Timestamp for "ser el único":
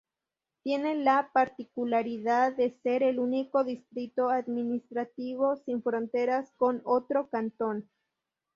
2.81-3.63